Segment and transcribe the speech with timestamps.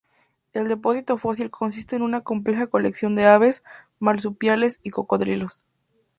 [0.53, 3.63] El depósito fósil consiste en una compleja colección de aves,
[3.99, 5.63] marsupiales y cocodrilos.